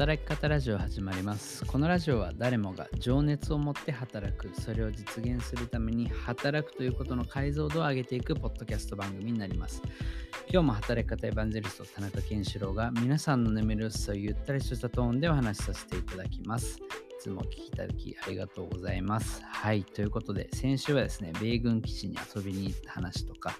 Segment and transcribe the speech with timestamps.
[0.00, 1.62] 働き方ラジオ始まります。
[1.66, 4.50] このラジオは誰もが情熱を持って働く。
[4.58, 9.82] それを実現するために働くということの解像度を上げていくポッドキャスト番組になります。
[10.50, 16.78] 今日も働き方エヴァンジェリスト田中健志郎が皆さんの眠る薄さをゆったりとしたトーンでお話しさせていただきます。
[17.20, 19.42] つも聞きいただきありがとうございます。
[19.44, 19.84] はい。
[19.84, 23.54] ということで、先週はですね、米軍基地に遊びに行った話とか、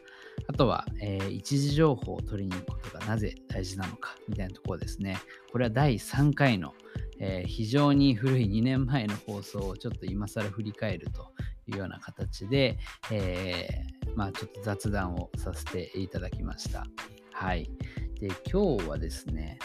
[0.49, 5.19] あとは、えー、一時情報を取りに行くことがなぜ大事なのかみたいなところですね。
[5.53, 6.73] これは第3回の、
[7.19, 11.31] えー、非常に古い2年前の放送をちょっと今更振り返ると
[11.67, 12.79] いうような形で、
[13.11, 16.87] えー、まあちょっと雑談をさせていただきました。
[17.31, 17.71] はい。
[18.19, 19.59] で、今日はですね、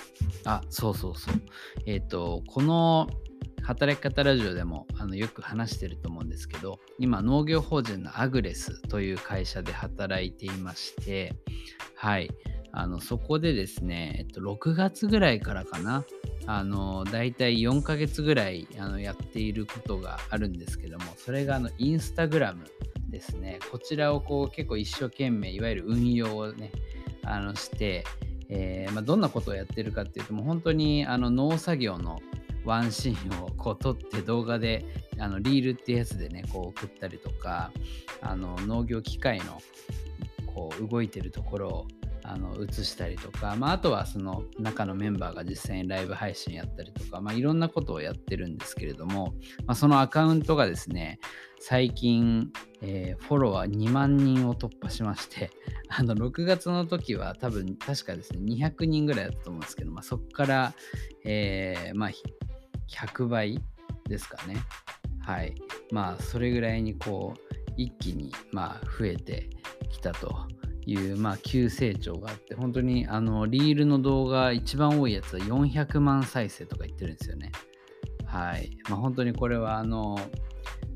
[0.44, 1.36] あ、そうそうそう。
[1.86, 3.08] えっ、ー、と、この
[3.66, 11.34] 働き方ラジオでもあのよく話してると思うんですけど今農業法人のアグレスという会社で働いていまして
[11.96, 12.30] はい。
[12.78, 16.04] あのそこでですね、えっと、6月ぐらいからかな
[16.46, 22.66] あのだいたい4ヶ月ぐらいあのやっていることがあるんですけどもそれがあのインスタグラム
[23.10, 23.60] ですね。
[23.72, 26.74] こちらをこう結構一生懸命いわゆる運用をね
[27.24, 28.04] あのして、
[28.50, 32.20] えー、まあ、どんなことをやってるかっていうともう本当にあの農作業の
[32.66, 34.86] ワンシーンをこう撮って動画で
[35.20, 37.72] あのリールってやつでねこう送ったりとか
[38.22, 39.62] あの農業機械の
[40.48, 41.88] こう動いてるところを
[42.28, 49.36] あの映したりとか、まあ、あとはその中のメンバーが実際にライブ配信やったりとか、まあ、いろんなことをやってるんですけれども、
[49.68, 51.20] まあ、そのアカウントがですね
[51.60, 55.52] 最近、えー、フォロワー2万人を突破しまして
[55.88, 60.74] あの6月の時は多分確かですね200人ぐらいだったと思うんですけど、まあ、そこから、
[61.24, 62.10] えー、まあ
[62.90, 63.60] 100倍
[64.08, 64.58] ですかね。
[65.22, 65.56] はい。
[65.92, 69.50] まあ、それぐらいにこう、一気に、まあ、増えて
[69.90, 70.36] きたと
[70.86, 77.52] いう、まあ、急成長があって、本当に、あの、リールの動画、一番多いやつは400万再生とか言ってるんですよね。
[78.26, 78.78] はい。
[78.90, 80.18] まあ、本当にこれは、あの、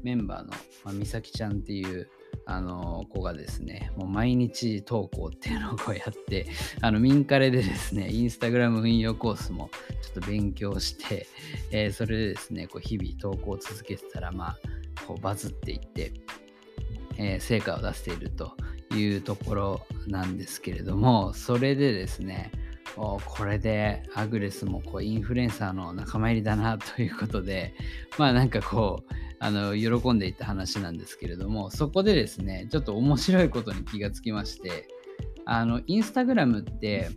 [0.04, 0.50] メンバーの、
[0.86, 2.10] まあ、美咲ちゃんっていう、
[2.46, 6.48] あの子がですね、もう毎日投稿っていうのをやって、
[6.82, 9.70] あの、ミンカレでですね、インスタグラム運用コースも
[10.02, 11.28] ちょっと勉強して、
[11.72, 14.58] えー、それでですね、こう日々投稿を続けてたら、まあ、
[15.06, 16.12] こうバズっていって、
[17.18, 18.56] えー、成果を出していると
[18.96, 22.52] いうところなんですけれども、それでですね、
[22.96, 27.74] これでアグレスもこうインフルエンサーの仲間入りだなということで、
[28.18, 34.88] まあなんかこう、あの喜んでいた話なんですけれどもそこでですねちょっと面白いことに気がつきまして
[35.46, 37.10] あのインスタグラムって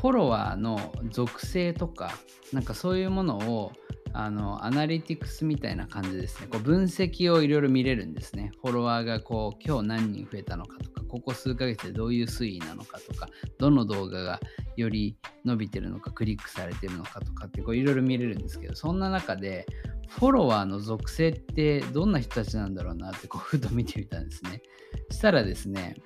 [0.00, 2.12] フォロワーの属性とか
[2.52, 3.72] なんかそういうものを
[4.14, 6.48] あのアナリティクスみたいな感じですね。
[6.50, 8.52] こう分析をいろいろ見れるんですね。
[8.60, 14.40] フォロワーがこう今日何人増えたのかとかここ数ヶ月でどういう推移なのかとかどの動画が
[14.76, 19.66] より伸びてるのかクリックされてるのかとかっていろいろ見れるんですけどそんな中で
[20.08, 24.62] フォロワーの属性ってどんな人たちなんだろうなってこうふと見てみたんですね。
[25.10, 25.96] したらですね、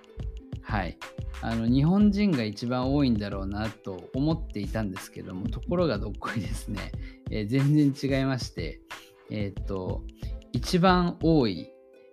[0.62, 0.98] はい。
[1.42, 6.92] あの日本人が一番多いんだろうなと思っていたんですけども、ところがどっこいですね、
[7.30, 8.80] えー、全然違いまして、
[9.30, 10.02] えっ、と、
[10.52, 11.70] 一番多い、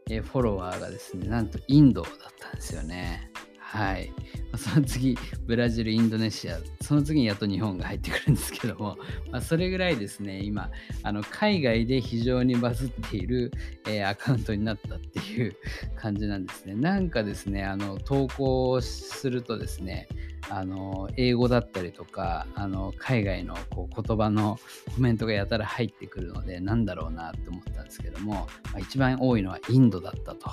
[0.10, 3.32] え、フォロワーがですね、なんとインドだったんですよね。
[3.74, 4.14] はい。
[4.56, 5.18] その次、
[5.48, 9.00] ブラジル、インドネシア、その次にやっと日本が入ってくるんですけども、
[9.32, 10.70] まあ、それぐらいですね、今、
[11.02, 13.52] あの海外で非常にバズっている、
[13.88, 15.56] えー、アカウントになったっていう
[15.96, 16.76] 感じなんですね。
[16.76, 20.08] なんかですね、あの投稿するとですね、
[20.52, 24.60] あの英語だったりとかあの海外のこう言葉の
[24.94, 30.52] コメントがやたら入ってくるのでなんだろうなって思ったんですけども、まあ、一番多いのはインドだったと。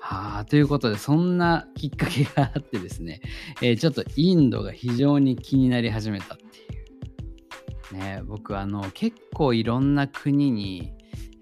[0.00, 3.20] はあ、ということで、そんなきっかけがあってですね、
[3.62, 7.98] えー、ちょっとインドが非常に気になり始めたっていう。
[7.98, 10.94] ね、僕、あの、結構いろんな国に、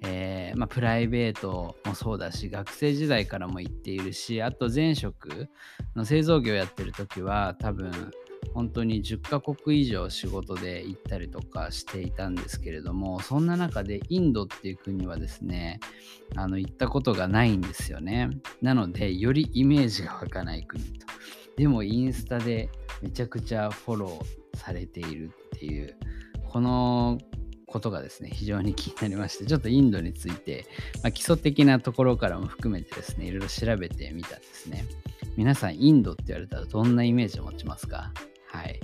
[0.03, 5.49] えー、まあ、プライベートもそうだし、学生時代からも行っているし、あと前職
[5.95, 7.93] の製造業やってる時は、多分、
[8.55, 15.81] 本当に10カ国以上仕事で行ったりとかしていたんですけれどもそんな中でインドっていう国はですね
[16.37, 18.31] あの行ったことがないんですよね。
[18.63, 21.07] なのでよりイメージが湧かない国と。
[21.57, 22.71] でもインスタで
[23.03, 25.97] めちゃくちゃフォローされているっていう
[26.49, 27.19] この
[27.67, 30.67] ことがですね、非常に気になりまして、ちょっとインドについて、
[31.03, 34.87] まあ、基礎的なところからも含めてですね、いろいろ調べてみたんですね。
[35.37, 38.11] 皆さん、インドって言われたらどんなイメージを持ちますか？
[38.51, 38.81] はい。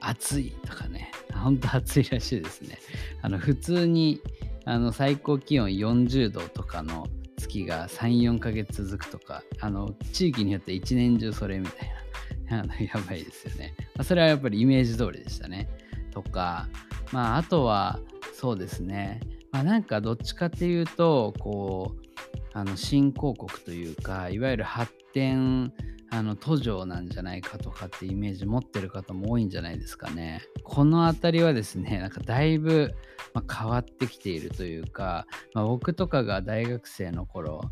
[0.00, 2.78] 暑いとかね、ほんと暑いらしいですね。
[3.22, 4.20] あの普通に
[4.64, 7.06] あの最高気温40度とかの
[7.36, 11.88] 月が3、4ヶ月続くとか、あの地域によって一年中それみたい
[12.50, 13.74] な、 あのやばいですよね。
[13.94, 15.68] まあ、それはやっぱりイメージ通りでしたね。
[16.10, 16.68] とか、
[17.12, 18.00] まああとは
[18.34, 19.20] そうですね
[19.52, 22.02] まあなんかどっちかっていうとこう
[22.54, 25.72] あの新興国というかいわゆる発展
[26.14, 30.42] あの途上なんじゃないかとかってイメージ持ってる方も多いんじゃないですかね。
[30.62, 32.92] この辺りはですねなんかだいぶ、
[33.32, 37.62] まあ、変わってきているというか、まあ、僕とかが大学生の頃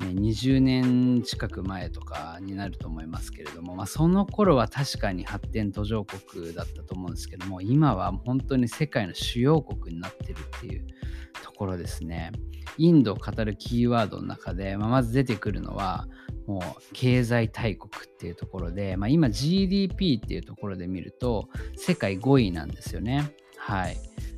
[0.00, 10.86] ね、20年近く前とかになると思いますけれども、まあ、その頃は確かに発展途上国だったと思うんですけども今は本当に世界の主要国になってるっていう
[11.42, 12.30] ところですね
[12.76, 16.06] インドを語るキーワードの中で、まあ、まず出てくるのは
[16.48, 23.96] もう経済大国っていうところで、まあ、今 GDP っていうところで見ると世界5位なんですよねはい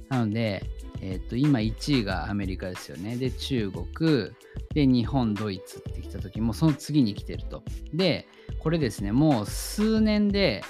[0.09, 0.65] なので
[1.03, 3.17] えー、と今1位がアメリカですよね。
[3.17, 4.31] で、中国、
[4.75, 7.63] で、日本、ドイツってきた時もその次に来てると。
[7.95, 8.29] で、
[8.59, 10.63] これですね、もう数年で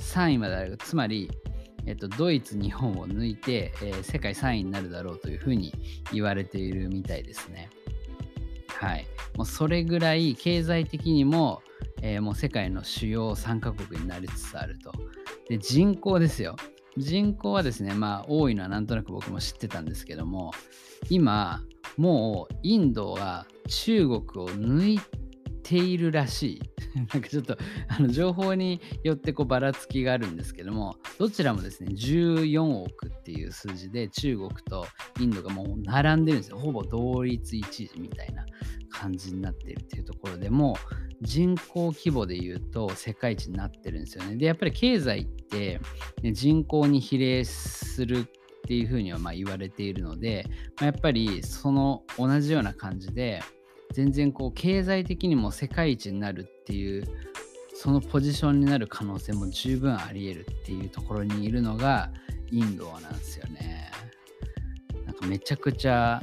[0.00, 0.76] 3位まである。
[0.78, 1.30] つまり、
[1.86, 5.72] えっと、ドイツ、日本を抜いて、えー、世界3位になるだろうというふうに
[6.12, 7.70] 言われているみたいですね。
[8.78, 9.06] はい。
[9.36, 11.62] もうそれぐらい経済的にも、
[12.02, 14.92] えー、もう世界の主要3カ国になりつつあると。
[15.48, 16.56] で、人口ですよ。
[16.96, 20.52] 人口はですね、まあ多いのはなんとなく僕も知ってたんですけども、
[21.10, 21.62] 今、
[21.96, 25.00] もうインドは中国を抜い
[25.66, 26.60] ているらしい。
[27.12, 27.58] なんかちょっと
[27.88, 34.86] あの情報によってこうばらつきがあるんですけども、どちらもですね、14億っていう数字で中国と
[35.20, 36.58] インドがもう並んでるんですよ。
[36.58, 38.46] ほぼ同率一時みたいな
[38.90, 40.76] 感じになってるっていうところでも
[41.20, 44.36] 人口規模で言うと世界一になってるんですよね。
[44.36, 45.80] で、やっぱり経済って、
[46.22, 48.24] ね、人口に比例するっ
[48.66, 50.44] ていうふうにはま言われているので、
[50.76, 53.42] まあ、やっぱりその同じような感じで
[53.92, 57.04] 全然こう経済的にも世界一になるっていう
[57.74, 62.10] そのポジションになる可能性も十分あり得るっていうところにいるのが
[62.50, 63.90] インドなんですよね。
[65.04, 66.22] なんかめちゃくちゃ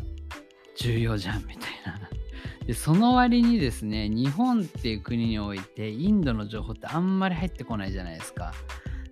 [0.75, 2.09] 重要じゃんみたいな。
[2.65, 8.53] でその割にですね日本っていう国においてインドの情報ってあんまり入ってこないじゃないですか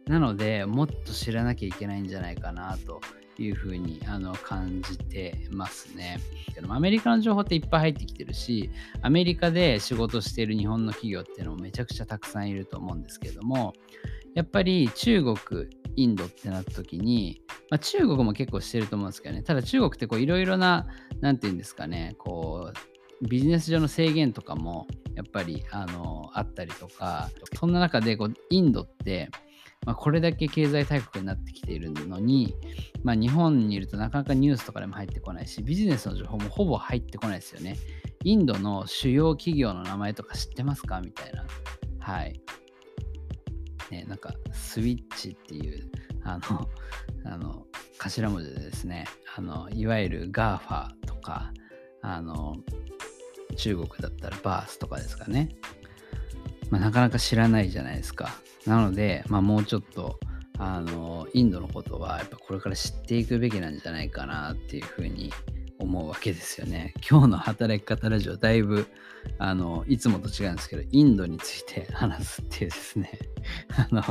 [0.08, 3.02] なのでもっと知らなきゃいけないんじゃないかなと
[3.42, 6.20] いうふうにあの感じてますね。
[6.70, 8.70] アメリカの情報っていっぱい入ってきてるし、
[9.02, 13.74] アメリカで仕事してる日本の企業っていうのもめちゃくちゃたくさんいると思うんですけども、
[14.36, 20.88] やっぱり中国、インドってなった時に、まあ、中国も結構してると思うんですけどね、ただ中国っていろいろな、
[21.20, 29.30] なんていうんですかね、こう、ビジネス上の制限とかもやっぱりあのあったりとかそんな中でこうインドって、
[29.86, 32.56] まあ、これだけ経済大国になってきているのに、
[33.04, 37.78] まあ、日本にいるとなかなかニュースとかでも入ってこないしビジネスの情報もほぼ入ってこないですよね。
[38.24, 41.02] インドの主要企業の名前とか知ってますか？
[41.02, 41.46] みたいな。
[42.00, 42.40] はい。
[43.90, 45.92] ねなんかスイッチっていう
[46.24, 46.70] あの
[47.26, 47.66] あの
[47.98, 49.06] 頭文字でですね
[49.36, 51.52] あのいわゆる GAFA とか
[52.02, 52.56] あの
[53.58, 55.50] 中国だったらバースとかですかね。
[56.72, 58.36] まあ、なかなか知らないじゃないですか。
[58.66, 60.20] なので、まあ、もうちょっと、
[60.58, 65.32] あの、インドのことは、やっぱこれから知っていくべきなんじゃないかなっていうふうに
[65.82, 66.94] 思うわけですよね。
[67.10, 68.88] 今日の働き方ラジオ、だいぶ、
[69.38, 73.12] あの、いつもと違うんですけど、インドについて話すっていうですね。
[73.76, 74.02] あの、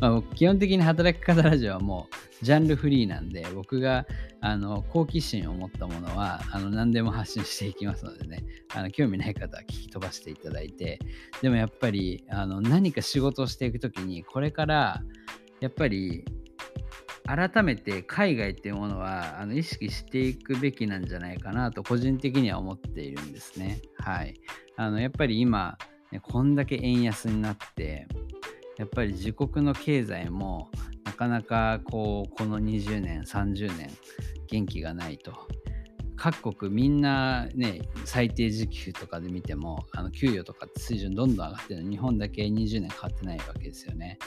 [0.00, 4.06] まあ、基本的に働き方ラジオはもう、ジャンルフリーなんで、僕が、
[4.40, 8.44] あの、好奇心を持ったものは、あの、何でも発信していきますのでね、
[8.74, 10.98] あの、興味ない方は聞き飛ばしていただいて、
[11.42, 15.02] でもやっぱり、あの、何か仕事をしていくときに、これから、
[15.60, 16.24] やっぱり
[17.28, 23.82] 改めて海外っていうものはあの意識していくべきなんじゃないかなと個人的には思っているんですね。
[23.98, 24.34] はい。
[24.76, 25.76] あのやっぱり今、
[26.10, 28.08] ね、こんだけ円安になって
[28.78, 30.70] やっぱり自国の経済も
[31.04, 33.90] なかなかこうこの20年30年
[34.46, 35.32] 元気がないと
[36.18, 44.18] 各国みんなね最低時給とかで見てもあの給与とかって水準どんどん上がってるの日本だけ20年変わってないわけですよね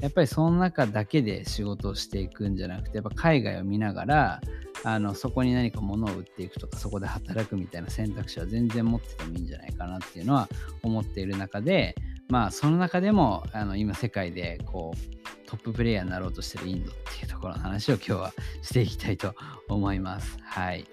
[0.00, 4.40] やっぱりその中だけで仕事をしていくんじゃなくてやっぱ海外を見ながら
[4.84, 10.48] あのそこに何か物を売っていくとかそこで働くみたいな選択肢は全然持っててもいいんじゃないかなっていうのは
[10.82, 11.94] 思っている中で
[12.28, 19.34] まあその中でもあの今世界でこうトッププレイヤーになろうとしてるインドっていうところの話を今日はしていきたいと
[19.68, 20.36] 思います。
[20.42, 20.84] はい。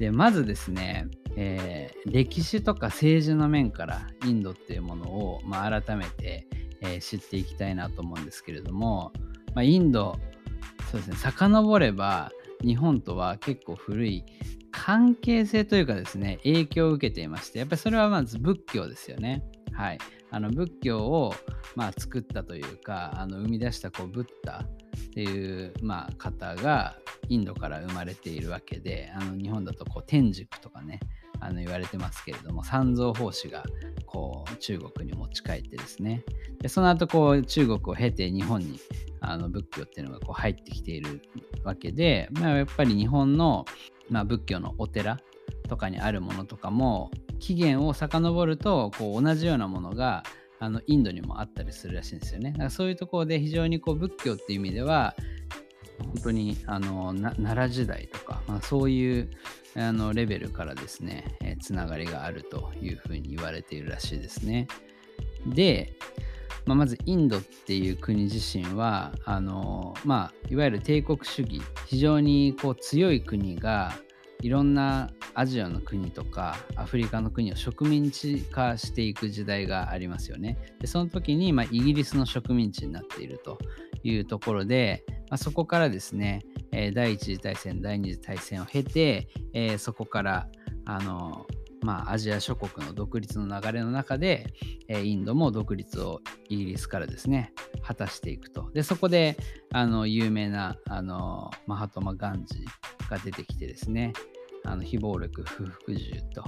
[0.00, 6.46] で、まずですね、えー、歴史とか政治の面からインドっていうものを、まあ、改めて、
[6.80, 9.12] えー、知っていきたいなと思うんですけれども、
[9.54, 10.18] まあ、インド、
[10.90, 14.24] そうですね、遡れば日本とは結構古い
[14.70, 19.44] 関係性というかですね、影響を受けていまして、やっぱりそれはまず仏教ですよね。
[19.72, 19.98] はい。
[20.32, 21.34] あの仏教を、
[21.74, 26.96] まあ、作ったというか、あの生み出したこうブッダっていう、まあ、方が
[27.28, 31.00] インドから生まれているわけであの日本だとこう天竺とかね
[31.40, 33.64] あの言われてますけれども三蔵法師が
[34.06, 36.22] こう中国に持ち帰ってですね
[36.60, 38.78] でその後こう中国を経て日本に
[39.20, 41.22] あの仏教っていうのがこう入ってきている
[41.64, 43.64] わけで、まあ、やっぱり日本の、
[44.10, 45.18] まあ、仏教のお寺
[45.68, 47.10] とかにあるものとかも
[47.40, 50.22] 起源を遡るとこう同じようなものが
[50.60, 52.52] あのインドにもあったりするらしいんですよね。
[52.52, 55.16] だからそういうところで非常にこう仏教っていう意味では
[55.98, 59.30] 本当にあの奈良時代とか、まあ、そういう
[59.76, 64.66] あのレベルからですね、えー、つながりがあるというふうに言われているらしいですね。
[65.46, 65.94] で、
[66.66, 73.94] まあ、まずインドっていう国自身はあの、まあ、いわゆる帝国主義非常にこう強い国が
[74.42, 80.58] いろんなアジアの国とかアフリカの国を植民地化していく時代がありますよね。
[80.80, 83.58] でその時に、まあ、イギリスの植民地になっていると
[84.02, 86.42] いうところで、まあ、そこからですね、
[86.72, 90.48] えー、第一次大戦第二次大戦を経て、えー、そこから
[90.84, 91.46] あの
[91.82, 94.46] まあ、アジア諸国の独立の流れの中で、
[94.88, 99.36] え、インドも独立をイギリスからですね果たしていくとでそこで
[99.72, 102.64] あの有名なあのマハトマ・ガンジ
[103.08, 104.12] が出てきてですね
[104.64, 106.44] あの非暴力不服従と、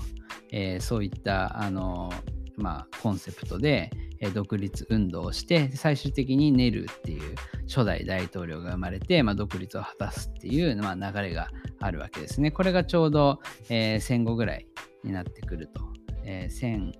[0.50, 2.12] えー、そういったあの、
[2.56, 3.90] まあ、コンセプトで、
[4.34, 7.34] 独立運動をして最終的にネルっていう
[7.68, 11.48] 初代大統領が生まれて、まあ、独立を果たすっていう、まあ、流れが
[11.80, 12.52] あるわけですね。
[12.52, 14.66] これがちょうど、えー、戦後ぐらい
[15.04, 15.82] になってくると、
[16.24, 16.92] えー、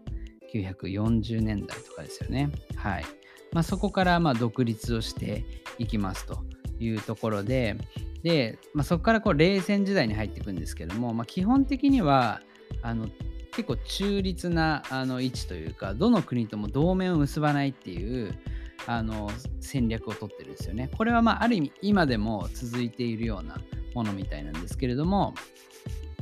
[0.53, 2.51] 1940年代とかですよね。
[2.77, 3.05] はい
[3.53, 5.45] まあ、そこからま独立をして
[5.79, 6.39] いきますと
[6.81, 7.77] いうところで、
[8.23, 12.41] で、まあ、そこからこう冷戦時代に入っていくんですけども、まあ、基本的には
[12.83, 13.09] あの
[13.55, 18.35] 結構中立なあの位置というかどの国とも同盟を結ばないっていう
[18.87, 19.31] あの
[19.61, 20.91] 戦略をとってるんですよね。
[20.97, 23.61] これはまあある意味今でも続いているような
[23.95, 25.35] ものみたいなんですけれども、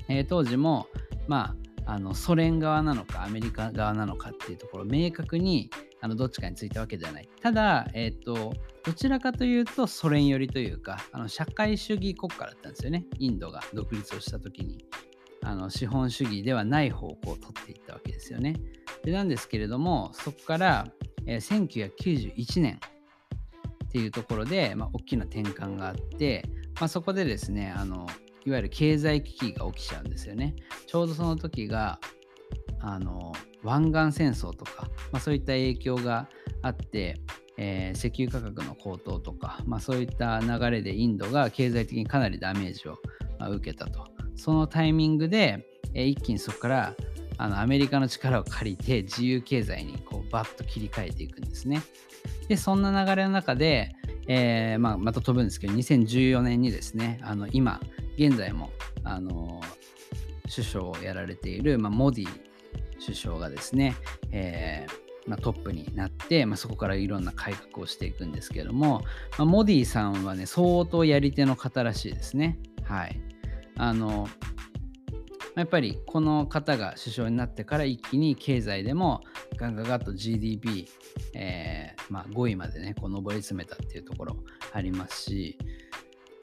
[0.09, 0.89] えー、当時も
[1.29, 5.71] まああのソ連側なのかアメリカ側なのかっていうところ明確に
[6.01, 7.29] あのどっちかについたわけではない。
[7.43, 8.55] ただ、えっ、ー、と、
[8.85, 13.05] どちらかというとソ連寄りというか、あの社会主義国家だったんですよね。
[13.19, 14.85] インドが独立をした時に。
[15.43, 18.55] あの資本主義ではない方向を取っていったわけですよね。
[19.03, 20.87] でなんですけれども、そこから、
[21.27, 22.79] えー、1991年
[23.85, 26.45] っていうところで、まあ、大きな転換があって、
[26.79, 28.07] まあ、そこでですねあの、
[28.45, 30.57] いわゆる経済危機が起きちゃうんですよね。
[30.87, 31.99] ちょうどその時が、
[32.83, 33.33] あの
[33.63, 36.29] 湾岸戦争とか、まあ、そういった影響が
[36.63, 37.21] あって、
[37.59, 42.99] えー、石油価格の高騰とか、まあ、そういった流れでインドが経済的にかなりダメージを、
[43.39, 44.07] まあ、受けたと。
[44.37, 46.95] そのタイミングで、えー、一気にそこから
[47.37, 51.83] あのアメリカの力を借りて自由経済にこうバッと切り替えていくんですね。
[52.49, 53.95] で、そんな流れの中で、
[54.27, 57.81] えーまあ、また飛ぶんですけど、2014年にですね、あの今、
[58.21, 58.71] 現在も
[59.03, 59.63] あの
[60.55, 62.29] 首相をやられている、まあ、モディ
[63.03, 63.97] 首相がですね、
[64.31, 69.01] えー、まあ、トップになって、まあ、そこからいろんな改革をしていくんですけども、
[69.39, 72.59] ま、モディさんはね、相当やり手の方らしいですね。
[72.85, 73.19] はい。
[73.79, 74.29] あの、
[75.57, 79.23] やっぱりこの方が首相になってから一気に経済でも
[79.57, 80.87] ガンガガッと GDP、
[81.35, 84.37] えー、まあ、5位までね、こう上り詰めたっていうところ
[84.75, 85.57] ありますし、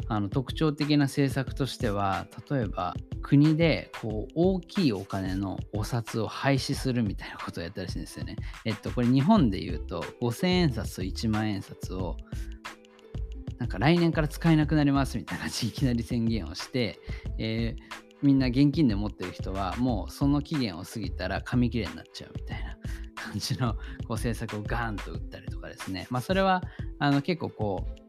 [0.10, 8.38] あの特徴的な政策としては例えば国でこう大きいお金のお札を廃止するみたいなことをやったらしいんですよね。
[8.66, 12.16] えっとこれ日本で言うと5000円札と1万円札を
[13.60, 17.00] なんか来年から使えなくなりますみたいな感じいきなり宣言をして、
[17.38, 22.78] えー、みんな現金で持ってる人はもうその期限を過ぎたら紙切れになっちゃうみたいな
[23.16, 26.08] 感じのこう政策をガーンと打ったりとかですね。
[26.10, 26.62] まあそれは
[27.00, 28.07] あの結構こう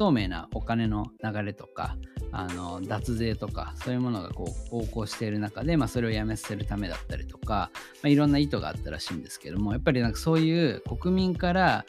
[0.00, 1.98] 透明なお金の流れとか
[2.32, 7.70] あの脱税とかそういうものがこう横行している中で、まあ、それをやめさせるためだったりとか、
[8.02, 11.84] まあ、いろんな意図があったらしいんですけどもやっぱりなんかそういう国民から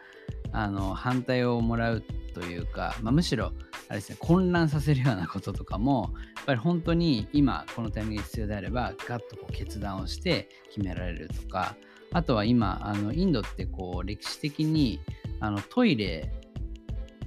[0.52, 2.04] あの反対をもらう
[2.34, 3.54] というか、まあ、むしろ
[3.88, 11.78] あれですね混乱させるようなこととかもやっぱり本当に今このタイミングが必要であればガッとこう決断をして決められるとか
[12.12, 15.00] あとは今あのインドってこう歴史的に
[15.40, 16.30] あのトイレ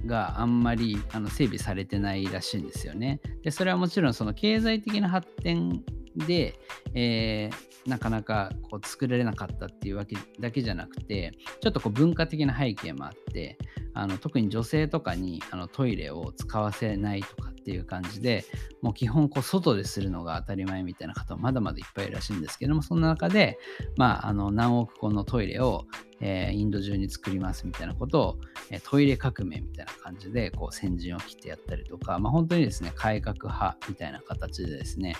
[0.05, 3.19] があんまりあの整備されてないらしいんですよね。
[3.43, 5.83] でそれはもちろんその経済的な発展
[6.15, 6.59] で、
[6.93, 13.57] えー、なかなかこう作られなかったっていうわけだけじゃなくてちょっとこう文化的な背景もあって
[13.95, 18.45] あの特に女性とかにあのトイレを使わせないとかっていう感じで、
[18.81, 23.57] もう基本こう外でするのが当たり前みたいな方もまだまだいっぱいいるらしいんですけども、そんな中で、
[23.95, 25.85] まあ、あの何億個のトイレを、
[26.19, 28.35] えー、インド中に作りますみたいなことを、
[28.69, 35.15] えトイレ革命みたいな感じでこう先陣を切ってやったりとか、まあ、本当にですね、改革派みたいな形でですね、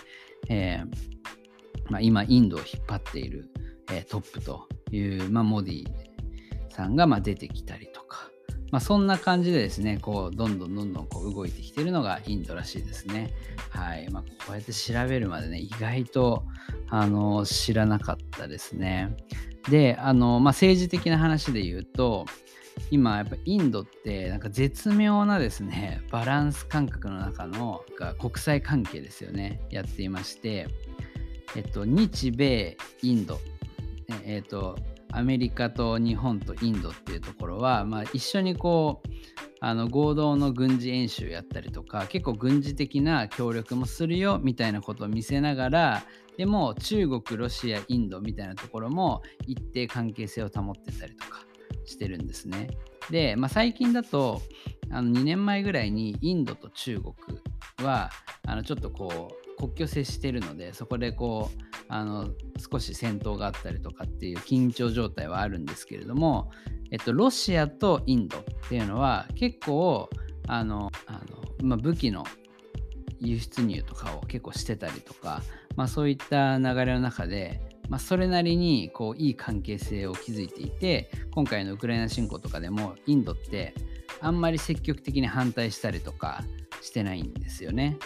[0.50, 3.50] えー、まあ、今インドを引っ張っている、
[3.90, 5.86] えー、トップという、まあ、モディ
[6.70, 8.30] さんがま出てきたりとか、
[8.76, 13.34] まあ、そんな感じでですね、こう、どんどんどんどんこう動いてきてるのがインドらしいですね。
[13.70, 14.10] はい。
[14.10, 16.44] まあ、こうやって調べるまでね、意外と、
[16.90, 19.16] あの、知らなかったですね。
[19.70, 22.26] で、あの、まあ、政治的な話で言うと、
[22.92, 27.86] 今やっぱインドってなんか絶妙なですね バランス感覚の中の
[28.20, 30.68] 国際関係ですよねやっていまして
[31.56, 33.40] えっと日米インド
[34.26, 34.78] えっと
[35.16, 39.10] アメリカと日本とインドっていうところは、まあ、一緒にこう
[39.62, 46.04] あの合同の軍事演習やったりとか結構軍事的な協力もするよみたいなことを見せながら
[46.38, 51.46] でも中国ロシアインドみたいなところも一定関係性を保ってたりとか
[51.86, 52.68] してるんですね。
[53.10, 54.42] で、まあ、最近だと
[54.92, 57.14] あの2年前ぐらいにインドと中国
[57.88, 58.10] は
[58.46, 62.30] あのちょっとこう国境接してるのでそこでこうあの
[62.72, 66.52] 少し戦闘があったりとかっていう緊張状態はあるんですけれども、
[66.92, 70.10] えっと、ロシアとインドっていうのは結構
[70.48, 71.20] あのあの、
[71.62, 72.26] まあ、武器の
[73.20, 75.42] 輸出入とかを結構してたりとか、
[75.76, 83.74] まあ、そういった流れの中で、まあ、それなりにこういい関係性を築いていて今回のウクライナ侵攻とかでもインドって
[84.22, 86.44] あんまり積極的に反対したりとか
[86.82, 87.98] してないんですよね。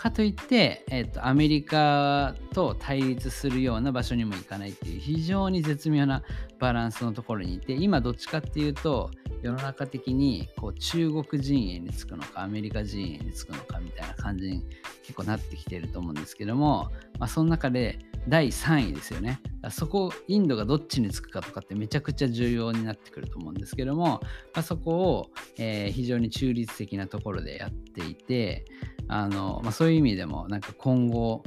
[0.00, 6.22] かといって、えーと、アメリカと対立するような場所にも行かないっていう非常に絶妙な
[6.58, 9.10] バランスのところにいて今どっちかっていうと
[9.42, 14.64] 世の中的にこう中国陣営につくのかアメリカ陣営につくのかみたいな感じに
[15.02, 19.40] 結構なってきてると思うんですけども、まあ、その中で第3位ですよね。
[19.70, 24.20] そこインドがどっちにつくかとかってめちゃくちゃ重要になってくると思うんですけども、ま
[24.54, 28.64] あ、そこを、えー、非常に中立的なところでやっていて
[29.12, 31.42] あの、まあ、そういう意味でもなんか今後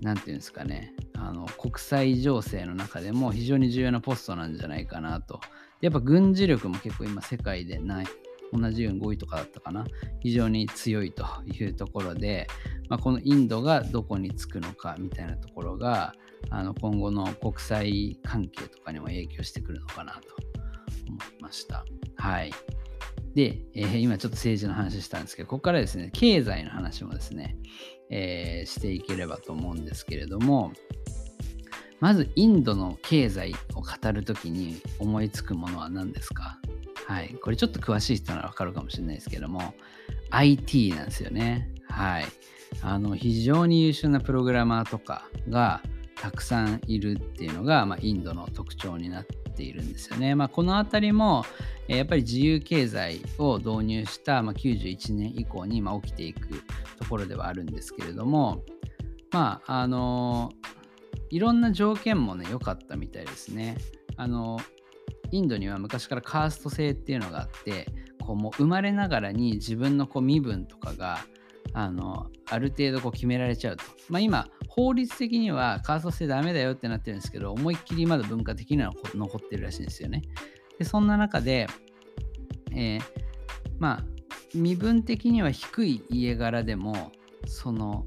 [0.00, 5.40] 何て言うんですかねあの国際情勢の中でも非常に重要なポストなんじゃないかなと
[5.82, 8.06] やっぱ軍事力も結構今世界でない
[8.52, 9.84] 同じように5位とかだったかな
[10.20, 12.48] 非常に強いというところで、
[12.88, 16.14] まあ、このインドがどこにつくのかみたいなところが
[16.48, 20.20] あの今後の国際関係とかにも影響してくるのかなと
[21.06, 21.84] 思いました。
[22.16, 22.50] はい。
[23.34, 27.56] で、えー、今ちょっと政治の話したんですけど、ここからですね、経済の話もですね、
[28.10, 30.72] えー、していければと思うんですけれども、
[32.00, 36.58] まずインドの経済を語るときに思いつくものは何ですか？
[37.06, 37.36] はい。
[37.42, 39.74] これちょっと詳しい人ならわかるかもしれないですけども、
[40.30, 41.68] IT なんですよね。
[41.88, 42.24] はい。
[42.82, 45.82] あの、非常に優秀なプログラマーとかが
[46.20, 50.34] たくさんいるっていうのが、まあ、インドの特徴になっているんですよね。
[50.34, 51.46] まあ、このあたりも、
[51.88, 56.62] えやっぱり自由経済を導入した、まあ、91年以降に、ま起きていく
[56.98, 58.62] ところではあるんですけれども、
[59.30, 60.52] まあ、あの
[61.30, 63.78] いろんな条件もね、良かったみたいですね。
[64.16, 64.60] あの
[65.30, 67.86] インドには昔からカースト制っていうのがあって、
[68.26, 71.24] こうもう生まれながらに自分のこう身分とかが
[71.72, 73.84] あのある程度こう決められちゃうと。
[74.08, 80.22] まあ、今、法律的にはカースト制ダメだよってなってるんですけど、思いっきりまだ文化的には残ってるらしいんですよね。
[80.78, 81.66] でそんな中で、
[82.72, 83.00] えー、
[83.78, 84.04] まあ
[84.54, 87.12] 身分的には低い家柄でも
[87.46, 88.06] その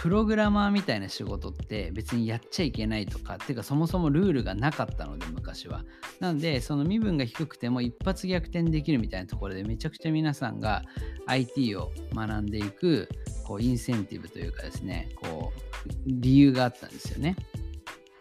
[0.00, 5.84] プログラマーみたいな仕事って別にやっちゃいけないとかっていうかそもそもルールがなかったので昔は
[6.20, 10.84] なのでその身分が低くても一発逆転できるみたいなところでめちゃくちゃ皆さんが
[11.26, 13.10] IT を学んでいく
[13.46, 17.36] こうインセンティブというかですねこう理由があったんですよね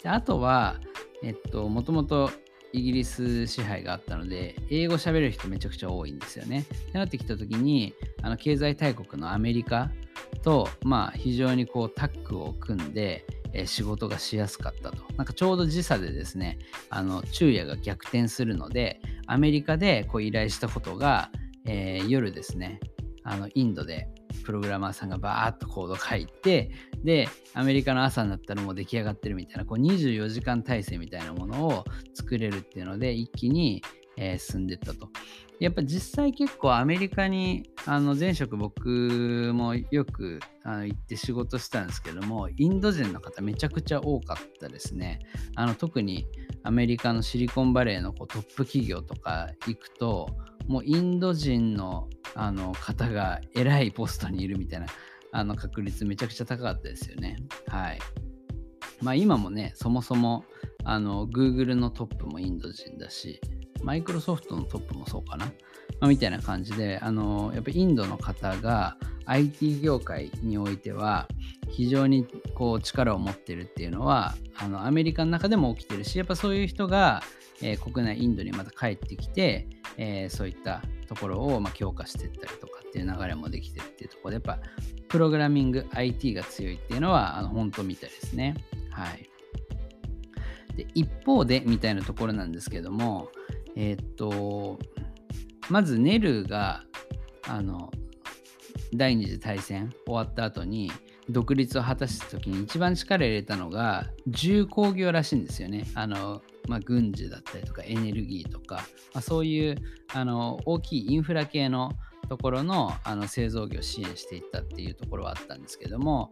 [0.04, 0.76] であとは
[1.24, 2.30] えっともともと
[2.74, 6.68] イギリス支配があったので、英語喋る人めちゃくちゃ多いんですよね。
[6.88, 9.90] ってなってきたときに、あの経済大国のアメリカ
[10.44, 14.98] と、まあ、非常にこうタッグを組んで、え、仕事がしやすかったと。
[15.16, 21.32] なんかちょうど時差でですね、あの昼夜が逆転するので、アメリカでこう依頼したことが、
[21.66, 22.80] えー、夜ですね、
[23.24, 24.08] あのインドで
[24.44, 26.72] プログラマーさんがバーッとコード書いて、
[27.04, 33.84] で、アメリカの朝になったらもう出来上がってるみたいな、こう24時間体制みたいなものを作れるっていうので、一気に、
[34.18, 35.10] えー、進んでったと。
[35.60, 45.20] やっぱ実際結構アメリカにあの前職僕もよくあの行って仕事したんですけどもインド人の方めちゃくちゃ多かったですね
[45.56, 46.26] あの特に
[46.64, 50.30] アメリカのシリコンバレーのこうトップ企業とか行くと
[50.68, 54.86] もうインド人のあの方が偉いポストにいるみたいな
[55.32, 57.38] あの確率めちゃくちゃ高かったですよね。
[57.68, 58.00] はい。
[59.02, 60.46] まあ今もね、そもそも
[60.84, 63.40] あの Google のトップもインド人だし、
[63.84, 65.46] マイクロソフトのトップもそうかな。
[65.46, 65.52] ま
[66.06, 68.98] あ、みたいな感じで、あのやっぱりインドの方が
[69.30, 71.28] IT 業界においては
[71.70, 77.22] 非常にこう力を持ってるっていうのはあのアメリカの中でも起きてるしやっぱそういう人が、
[77.62, 84.60] えー、国内インドにまた帰ってきて、えー、そういったところをまあ強化していったりとかっていう流れもできてるっていうところでやっぱ
[85.10, 88.56] プログラミング IT が強いっていうのはあの本当みたいですね。
[88.92, 89.30] はい。
[90.76, 93.30] で一方でみたいなところなんですけども
[93.76, 94.80] え、っと
[95.70, 96.84] まずネルが
[97.48, 97.92] あの
[98.94, 100.92] 第二次大戦終わった後に
[101.30, 105.86] 独立を果たした時に一番力入れたのが重工業らしいんですよね。
[105.94, 108.76] あのまあ、軍事だったりとかエネルギーとか、
[109.14, 109.76] まあ、そういう
[110.14, 111.92] あの大きいインフラ系の
[112.30, 116.32] ところのあの製造業を支援していったっていうところはあったんですけども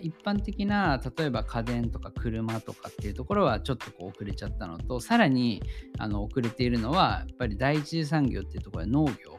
[0.00, 5.62] 一般的な例えば家電とか車とかっていうところはちょっとこう遅れちゃったのとさらに
[5.98, 9.38] あの遅れているのはやっぱり第一次産業っていうところで農業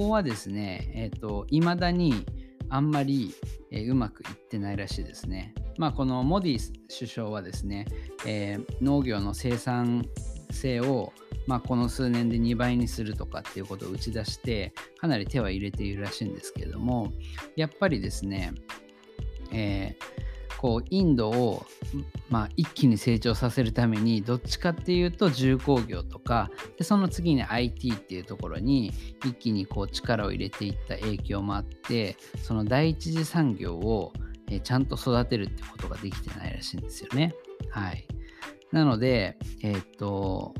[0.00, 2.24] ここはですね、えっ、ー、と、未だに
[2.70, 3.34] あんまり、
[3.70, 5.54] えー、うまくいってないらしいですね。
[5.76, 7.86] まあ、このモディ首相はですね、
[8.26, 10.06] えー、農業の生産
[10.50, 11.12] 性を、
[11.46, 17.12] まあ、この数年で2倍にするとかっていうことを打ち出してかなり手は入れているらしいんですけれども
[17.56, 18.52] やっぱりですね、
[19.52, 21.64] えーこうインドを、
[22.28, 28.92] まあ、一気に成長させるためにどっちかっていうと重工業とかでその次に IT っていうところに
[29.24, 34.12] 一気にこう力を入れていった影響もあってその第一次産業を、
[34.62, 37.34] ちゃんと育てるってことができてないらしいんですよね。
[37.70, 38.06] はい、
[38.70, 40.52] なので、えー、っと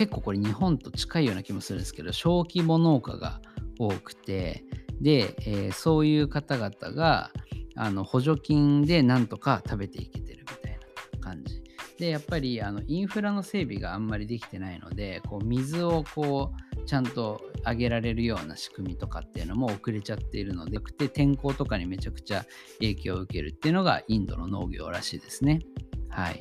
[0.00, 3.42] 結構これ日本と近いような気もするんですけど小規模農家が
[3.78, 4.64] 多くて
[4.98, 7.30] で、えー、そういう方々が
[7.76, 10.78] あの補助金でなんとか食べていけてるみたい
[11.12, 11.62] な感じ。
[11.98, 22.46] で、やっぱりあのインフラの整備があんまりできてないので、こう水をこうちゃんと上げられるような仕組みとかっていうのも遅れちゃっているので、で天候とかにめちゃくちゃ
[22.78, 25.60] 影響を受けるっていうのがインドの農業らしいですね。
[26.08, 26.40] はい。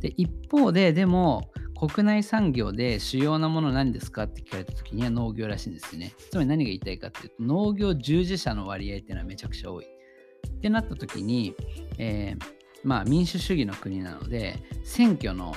[0.00, 6.12] で、一方で、でも、国内産業で主要なもの何ですかって聞かれた時には農業らしいんですよね。
[6.30, 9.86] つまり何が言いたいかっていうと農業従事者の割合っていうのはめちゃくちゃ多い。
[9.86, 11.54] ってなった時に、
[11.96, 12.44] えー、
[12.84, 15.54] まあ民主主義の国なので選挙の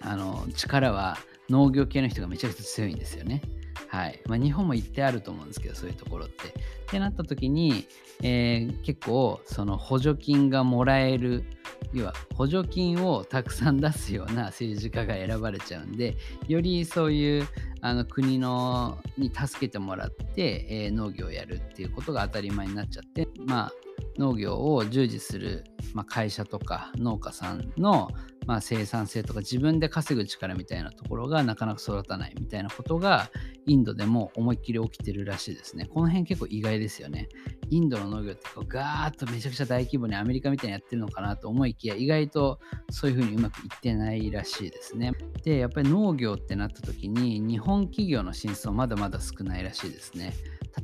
[0.00, 1.18] あの力は
[1.50, 3.42] 農業系の人がめちゃくちゃ強いんですよね。
[3.88, 6.48] はいまあ、日本も一定あると思うんですけどそういうところって。
[6.88, 7.86] ってなった時に、
[8.22, 11.44] えー、結構その補助金がもらえる
[11.92, 16.16] 要は補助金をたくさん出すような政治家が選ばれちゃうんで
[16.48, 17.46] よりそういう
[17.82, 23.72] あの国のに助けてもらって、えー、農業をやるっていうことが当たり前になっちゃってまあ
[24.18, 28.08] 農業を従事する、まあ、会社とか農家さんの、
[28.46, 33.30] まあ、生産性とか自分で稼ぐ力みたいなところがなかなか育たないみたいなことが
[33.66, 35.86] インドでも思いっきり起きてるらしいですね。
[35.86, 37.28] この辺結構意外ですよね。
[37.70, 42.58] インドの農業ってこうガーッとめちゃくちゃ大規模にアメリカみたいにやってるのかなと思いきや意外と
[42.90, 45.12] そういうふうにうまくいってないらしいですね。
[45.44, 50.32] で、やっぱり農業ってなった時に日本企業の進出はまだまだ少ないらしいですね。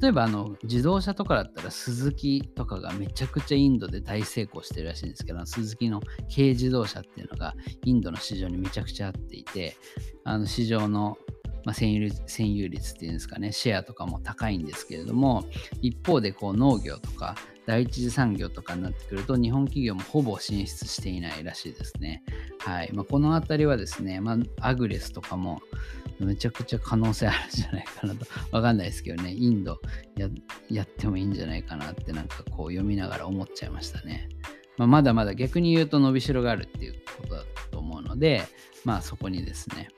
[0.01, 6.01] 例えばあの自動車とかだったらスズキとかがめちゃくちゃインドで大成功してるらしいんですけど、スズキの
[6.35, 7.55] 軽自動車っていうのが
[7.85, 9.77] インドの市場にめちゃくちゃ合っていて、
[10.25, 11.17] あの市場の
[11.65, 15.45] まあ、占有率占有率っていうんですかね、シェアとかも高いんですけれども、
[15.81, 22.23] 一方でこう農業とか第一次産業とかになってくると、日本企業もほぼ進出していないらしいですね。
[22.59, 25.61] はいまあ、このあたりはですね、まあ、アグレスとかも
[26.19, 29.81] めちゃくちゃ可能性あるんじゃないかなと、わかんないですけどね、インド
[30.17, 30.29] や
[30.71, 34.29] やってもいいんじゃないかなってなんかこう読みながら思っちゃいましたね。
[34.77, 38.43] まあ、まだまだ逆に言うと伸びしろがあるっていうことだと思うので、
[38.85, 39.89] まあそこにですね、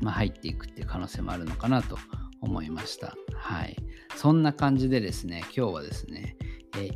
[0.00, 1.98] まあ、入っていくっていう可能性もあるのかなと
[2.40, 3.16] 思いました。
[3.34, 3.76] はい。
[4.16, 6.36] そんな感じでですね、今日はですね、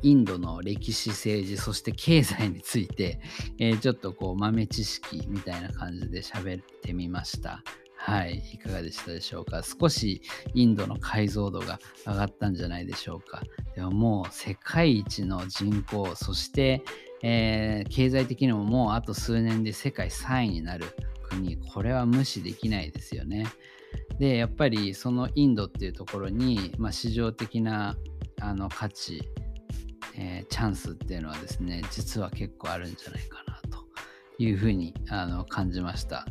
[0.03, 3.21] インドの歴史政治そして経済について、
[3.81, 7.63] ちょっとこう豆知識みたいな感じで喋ってみました。
[8.05, 9.63] はい、いかがでしたでしょうか？
[9.63, 10.23] 少し
[10.55, 13.43] インドの解像度が上がったんじゃないでしょうか。
[13.77, 16.83] でももう世界一の人口、そして、
[17.23, 20.87] えー、経済的にももうあと数年で世界3位になる
[21.23, 23.47] 国、これは無視できないですよね。
[24.19, 27.97] で、やっぱりそのインドっていうところに、まあ、市場的な
[28.41, 29.23] あの価値、
[30.17, 33.85] えー、チャンスっていうのはですね、実は結構あるんじゃないかなと
[34.39, 36.27] いうふうにあの感じました。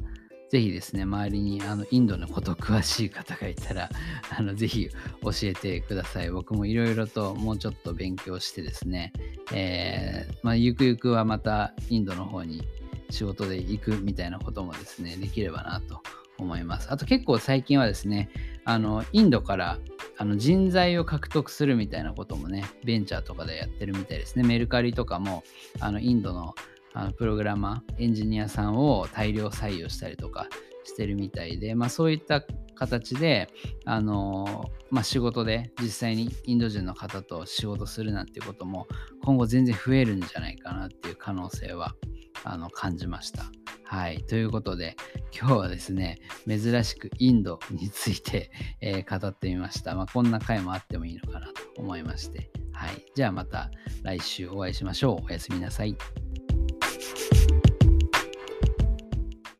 [0.52, 3.90] ぜひですね、周りにあのインドのこと詳しい方がいたら、
[4.38, 4.90] あのぜひ
[5.22, 6.30] 教えてください。
[6.30, 9.14] 僕もいろいろともうちょっと勉強してですね、
[9.54, 12.68] えー、まあ、ゆくゆくはまたインドの方に
[13.10, 16.02] 仕事で行くみたいなこともですね、できればなと
[16.38, 16.92] 思います。
[16.92, 18.30] あと結構最近はですね、
[18.66, 19.80] あのインドから
[20.18, 24.44] あの人材を獲得するみたいなこともね、ベンチャーとかでやってるみたいですね。
[24.44, 25.44] メルカリとかも
[25.80, 26.54] あのインドの
[26.94, 30.48] あのプログラマー、エンジニアさんを大量採用したりとか
[30.84, 32.44] してるみたいで、まあ、そういった
[32.76, 33.50] 形で、
[33.86, 38.88] あのまあ、仕事で実際にインド人の方と仕事するなんていうことも
[39.24, 41.96] 今後全然増えるんじゃないかなっていう可能性は
[42.44, 43.46] あの感じました。
[43.92, 44.24] はい。
[44.24, 44.96] ということで、
[45.38, 48.50] 今日はですね、珍しくインドについて、
[48.80, 49.96] えー、語ってみました。
[49.96, 52.50] まあ、こんな回もあってもいいのかなと思いまして。
[52.72, 53.06] はい。
[53.14, 53.70] じゃあまた
[54.04, 55.26] 来週お会いしましょう。
[55.26, 55.98] おやすみなさい。